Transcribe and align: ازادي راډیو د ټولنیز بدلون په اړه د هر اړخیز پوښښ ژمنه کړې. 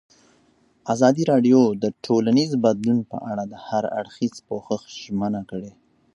ازادي 0.93 1.23
راډیو 1.31 1.61
د 1.83 1.85
ټولنیز 2.05 2.51
بدلون 2.65 2.99
په 3.11 3.17
اړه 3.31 3.43
د 3.51 3.55
هر 3.67 3.83
اړخیز 3.99 4.35
پوښښ 4.47 4.81
ژمنه 5.03 5.41
کړې. 5.49 5.71